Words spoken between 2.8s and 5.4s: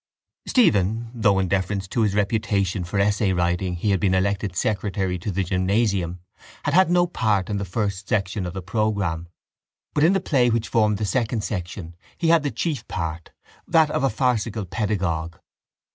for essay writing he had been elected secretary to